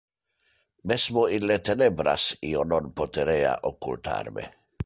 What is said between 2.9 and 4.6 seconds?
poterea occultar me.